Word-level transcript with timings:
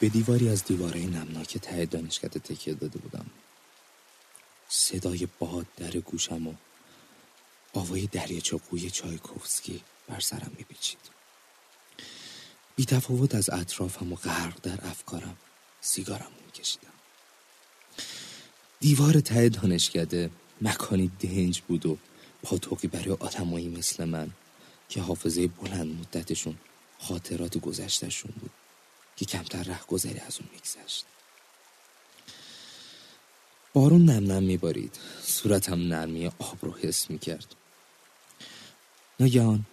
به 0.00 0.08
دیواری 0.08 0.48
از 0.48 0.64
دیواره 0.64 1.00
نمناک 1.00 1.58
ته 1.58 1.86
دانشکده 1.86 2.38
تکیه 2.40 2.74
داده 2.74 2.98
بودم. 2.98 3.26
صدای 4.68 5.28
باد 5.38 5.66
در 5.76 5.90
گوشم 5.90 6.46
و 6.46 6.54
آوای 7.74 8.06
دریاچه 8.06 8.56
قوی 8.70 8.90
چایکوفسکی 8.90 9.82
بر 10.08 10.20
سرم 10.20 10.52
میپیچید. 10.58 10.98
بی 12.76 12.84
تفاوت 12.84 13.34
از 13.34 13.50
اطرافم 13.50 14.12
و 14.12 14.16
غرق 14.16 14.60
در 14.62 14.86
افکارم 14.86 15.36
سیگارم 15.80 16.30
میکشیدم. 16.46 16.92
دیوار 18.80 19.20
ته 19.20 19.48
دانشکده 19.48 20.30
مکانی 20.60 21.12
دنج 21.20 21.60
بود 21.60 21.86
و 21.86 21.98
پاتوقی 22.42 22.88
برای 22.88 23.16
آدمایی 23.20 23.68
مثل 23.68 24.04
من 24.04 24.30
که 24.88 25.00
حافظه 25.00 25.46
بلند 25.46 26.00
مدتشون 26.00 26.56
خاطرات 26.98 27.58
گذشتشون 27.58 28.32
بود. 28.40 28.50
که 29.22 29.38
کمتر 29.38 29.62
ره 29.62 29.80
گذری 29.88 30.18
از 30.18 30.38
اون 30.40 30.48
میگذشت. 30.52 31.04
بارون 33.72 34.04
نم 34.04 34.32
نم 34.32 34.42
میبارید. 34.42 34.98
صورتم 35.22 35.80
نرمی 35.80 36.26
آب 36.26 36.58
رو 36.62 36.72
حس 36.72 37.10
می‌کرد. 37.10 37.54
ناگهان 39.20 39.66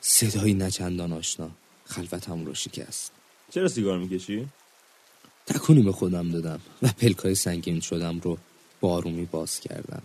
صدایی 0.00 0.54
نچندان 0.54 1.12
آشنا. 1.12 1.50
خلوتم 1.84 2.44
رو 2.44 2.54
شکست. 2.54 3.12
چرا 3.50 3.68
سیگار 3.68 3.98
می‌کشی؟ 3.98 4.48
تکونی 5.46 5.82
به 5.82 5.92
خودم 5.92 6.30
دادم 6.30 6.60
و 6.82 6.88
پلکای 6.88 7.34
سنگین 7.34 7.80
شدم 7.80 8.20
رو 8.20 8.38
بارومی 8.80 9.24
باز 9.24 9.60
کردم. 9.60 10.02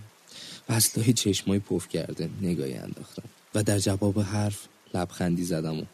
و 0.70 0.73
اصلاحی 0.73 1.13
چشمای 1.13 1.59
پف 1.59 1.89
کرده 1.89 2.30
نگاهی 2.41 2.73
انداختم. 2.73 3.30
و 3.55 3.63
در 3.63 3.80
جواب 3.80 4.20
حرف 4.20 4.67
لبخندی 4.94 5.44
زدم 5.44 5.80
و 5.80 5.86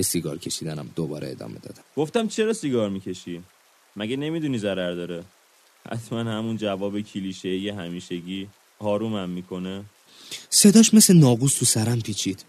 به 0.00 0.04
سیگار 0.04 0.38
کشیدنم 0.38 0.90
دوباره 0.96 1.30
ادامه 1.30 1.58
دادم. 1.58 1.82
گفتم 1.96 2.28
چرا 2.28 2.52
سیگار 2.52 2.90
می‌کشی؟ 2.90 3.42
مگه 3.96 4.16
نمی‌دونی 4.16 4.58
ضرر 4.58 4.94
داره؟ 4.94 5.24
حتما 5.90 6.18
همون 6.18 6.56
جواب 6.56 7.00
کلیشه 7.00 7.48
یه 7.48 7.74
همیشگی 7.74 8.48
آرومم 8.78 9.30
می‌کنه. 9.30 9.84
صداش 10.50 10.94
مثل 10.94 11.16
ناقوس 11.16 11.54
تو 11.54 11.64
سرم 11.64 12.00
پیچید. 12.00 12.44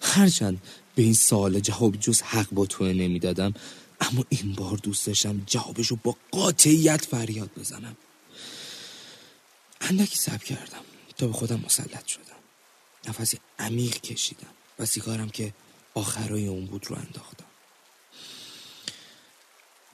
هرچند 0.00 0.62
به 0.94 1.02
این 1.02 1.14
سوال 1.14 1.60
جواب 1.60 1.96
جز 1.96 2.22
حق 2.22 2.48
با 2.52 2.66
توه 2.66 2.92
نمی‌دادم 2.92 3.54
اما 4.00 4.24
این 4.28 4.52
بار 4.52 4.76
دوست 4.76 5.06
داشتم 5.06 5.42
جوابشو 5.46 5.96
با 6.04 6.16
قاطعیت 6.30 7.04
فریاد 7.04 7.50
بزنم. 7.56 7.96
اندکی 9.80 10.16
سب 10.16 10.42
کردم 10.42 10.84
تا 11.16 11.26
به 11.26 11.32
خودم 11.32 11.60
مسلط 11.66 12.06
شدم. 12.06 12.40
نفسی 13.08 13.38
عمیق 13.58 14.00
کشیدم 14.00 14.54
و 14.78 14.86
سیگارم 14.86 15.28
که 15.28 15.52
آخرای 15.98 16.46
اون 16.46 16.66
بود 16.66 16.86
رو 16.86 16.96
انداختم. 16.96 17.44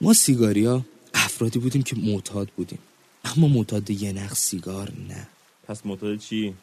ما 0.01 0.13
سیگاریا 0.13 0.85
افرادی 1.13 1.59
بودیم 1.59 1.83
که 1.83 1.95
معتاد 1.95 2.49
بودیم. 2.49 2.79
اما 3.23 3.47
معتاد 3.47 3.89
یه 3.89 4.11
نخ 4.13 4.35
سیگار 4.35 4.91
نه. 5.09 5.27
پس 5.67 5.85
معتاد 5.85 6.17
چی؟ 6.17 6.53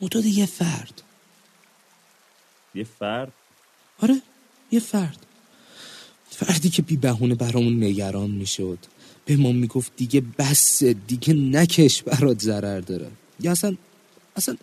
معتاد 0.00 0.24
یه 0.24 0.46
فرد. 0.46 1.02
یه 2.74 2.84
فرد؟ 2.84 3.32
آره 3.98 4.22
یه 4.70 4.80
فرد. 4.80 5.26
فردی 6.30 6.70
که 6.70 6.82
بی 6.82 6.96
بهونه 6.96 7.34
برامون 7.34 7.84
نگران 7.84 8.30
می‌شد. 8.30 8.78
به 9.24 9.36
ما 9.36 9.52
می‌گفت 9.52 9.96
دیگه 9.96 10.22
بسه 10.38 10.92
دیگه 10.92 11.34
نکش 11.34 12.02
برات 12.02 12.42
ضرر 12.42 12.80
داره. 12.80 13.10
یا 13.40 13.52
اصلا 13.52 13.76
اصلا 14.36 14.56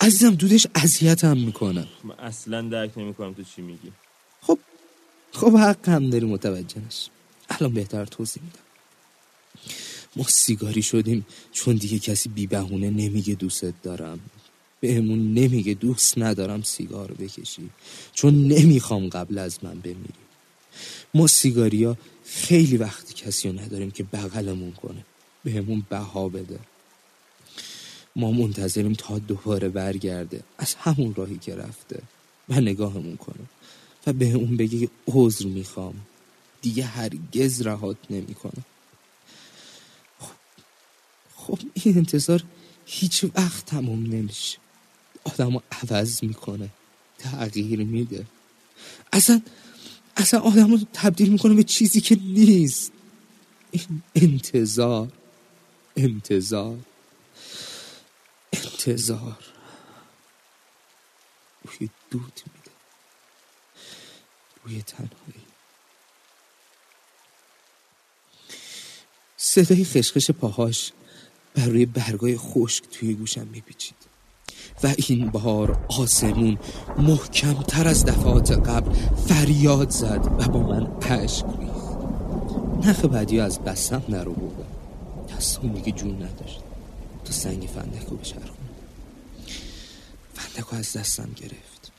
عزیزم 0.00 0.34
دودش 0.34 0.66
اذیتم 0.74 1.36
می‌کنه. 1.36 1.86
من 2.04 2.14
اصلا 2.18 2.62
درک 2.62 2.98
نمی‌کنم 2.98 3.32
تو 3.34 3.42
چی 3.42 3.62
میگی. 3.62 3.92
خب 4.40 4.58
خب 5.32 5.56
حق 5.56 5.88
هم 5.88 6.10
داری 6.10 6.26
متوجه 6.26 6.80
نش 6.86 7.08
الان 7.50 7.74
بهتر 7.74 8.04
توضیح 8.04 8.42
میدم. 8.42 8.58
ما 10.16 10.24
سیگاری 10.28 10.82
شدیم 10.82 11.26
چون 11.52 11.76
دیگه 11.76 11.98
کسی 11.98 12.28
بی 12.28 12.46
بهونه 12.46 12.90
نمیگه 12.90 13.34
دوستت 13.34 13.74
دارم. 13.82 14.20
بهمون 14.80 15.34
نمیگه 15.34 15.74
دوست 15.74 16.18
ندارم 16.18 16.62
سیگار 16.62 17.12
بکشی. 17.12 17.70
چون 18.12 18.48
نمی‌خوام 18.48 19.08
قبل 19.08 19.38
از 19.38 19.64
من 19.64 19.80
بمیری. 19.80 20.24
ما 21.14 21.26
سیگاریا 21.26 21.96
خیلی 22.24 22.76
وقتی 22.76 23.14
کسی 23.14 23.48
رو 23.48 23.60
نداریم 23.60 23.90
که 23.90 24.02
بغلمون 24.04 24.72
کنه. 24.72 25.04
بهمون 25.44 25.86
بها 25.90 26.28
بده. 26.28 26.58
ما 28.18 28.30
منتظریم 28.30 28.92
تا 28.92 29.18
دوباره 29.18 29.68
برگرده. 29.68 30.42
از 30.58 30.74
همون 30.74 31.14
راهی 31.14 31.38
که 31.38 31.54
رفته. 31.54 32.02
و 32.48 32.60
نگاهمون 32.60 33.16
کنه. 33.16 33.44
و 34.06 34.12
به 34.12 34.32
اون 34.32 34.56
بگه 34.56 34.88
عذر 35.06 35.46
می‌خوام. 35.46 35.94
دیگه 36.62 36.84
هرگز 36.84 37.62
رهات 37.62 37.96
نمی‌کنه. 38.10 38.62
خب, 40.18 40.34
خب 41.36 41.58
این 41.74 41.96
انتظار 41.96 42.44
هیچ 42.86 43.24
وقت 43.34 43.66
تموم 43.66 44.06
نمیشه. 44.06 44.58
آدم 45.24 45.54
رو 45.54 45.62
عوض 45.72 46.24
می‌کنه. 46.24 46.68
تغییر 47.18 47.84
میده. 47.84 48.26
اصلا 49.12 49.40
اصلا 50.16 50.40
آدم 50.40 50.70
رو 50.70 50.78
تبدیل 50.92 51.28
می‌کنه 51.28 51.54
به 51.54 51.62
چیزی 51.62 52.00
که 52.00 52.18
نیست. 52.24 52.92
این 53.70 54.02
انتظار 54.14 55.08
انتظار. 55.96 56.78
انتظار 58.88 59.38
بوی 61.62 61.90
دود 62.10 62.40
میده. 62.46 62.70
بوی 64.64 64.82
تنهایی. 64.82 65.44
صدای 69.36 69.84
خشخش 69.84 70.30
پاهاش 70.30 70.92
بر 71.54 71.66
روی 71.66 71.86
برگای 71.86 72.36
خشک 72.38 72.84
توی 72.84 73.14
گوشم 73.14 73.46
میپیچید. 73.46 73.96
و 74.82 74.94
این 74.96 75.30
بار 75.30 75.86
آسمون 75.88 76.58
محکمتر 76.98 77.88
از 77.88 78.04
دفعات 78.04 78.50
قبل 78.50 78.92
فریاد 79.16 79.90
زد 79.90 80.26
و 80.38 80.48
با 80.48 80.60
من 80.60 80.86
اشک 81.00 81.44
ریخت. 81.58 81.98
نخ 82.86 83.04
بعدی 83.04 83.40
از 83.40 83.58
بستم 83.58 84.02
نرو 84.08 84.32
بودم 84.32 84.68
دستم 85.36 85.68
دیگه 85.68 85.92
جون 85.92 86.22
نداشت. 86.22 86.60
تا 87.24 87.32
سنگ 87.32 87.68
فندک 87.74 88.06
رو 88.08 88.16
بچرخونم 88.16 88.67
فندک 90.58 90.76
از 90.76 90.92
دستم 90.92 91.32
گرفت. 91.32 91.92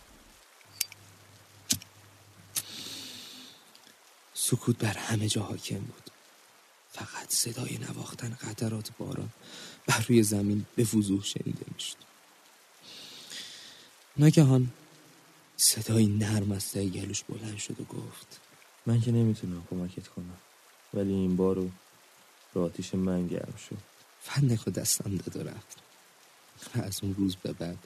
سکوت 4.33 4.77
بر 4.77 4.97
همه 4.97 5.27
جا 5.27 5.41
حاکم 5.41 5.79
بود. 5.79 6.09
فقط 6.91 7.33
صدای 7.33 7.77
نواختن 7.77 8.37
قطرات 8.41 8.89
باران 8.97 9.29
بر 9.87 10.05
روی 10.07 10.23
زمین 10.23 10.65
به 10.75 10.83
وضوح 10.83 11.23
شنیده 11.23 11.65
می‌شد. 11.73 11.97
ناگهان 14.17 14.71
صدای 15.57 16.05
نرم 16.05 16.51
از 16.51 16.77
گلوش 16.77 17.23
بلند 17.23 17.57
شد 17.57 17.81
و 17.81 17.83
گفت 17.83 18.39
من 18.85 19.01
که 19.01 19.11
نمی‌تونم 19.11 19.67
کمکت 19.69 20.07
کنم 20.07 20.37
ولی 20.93 21.13
این 21.13 21.35
بار 21.35 21.69
رو 22.53 22.61
آتیش 22.61 22.93
من 22.93 23.27
گرم 23.27 23.55
شد. 23.69 23.77
فندک 24.21 24.67
و 24.67 24.71
دستم 24.71 25.15
داد 25.15 25.35
و 25.35 25.49
رفت. 25.49 25.77
و 26.75 26.81
از 26.81 26.99
اون 27.03 27.15
روز 27.15 27.35
به 27.35 27.53
بعد 27.53 27.77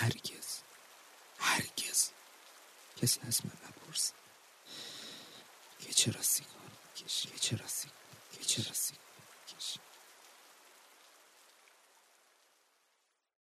هرگز 0.00 0.60
هرگز 1.38 2.10
کسی 2.96 3.20
از 3.28 3.40
من 3.46 3.52
نپرسید 3.68 4.14
که 5.78 5.92
چرا 5.92 6.22
سیگار 6.22 6.70
می‌کشی 6.94 7.28
که 7.28 7.38
چرا 7.38 7.66
سیگار 7.66 7.94
که 8.32 8.44
چرا 8.44 8.72
سیگار 8.74 9.04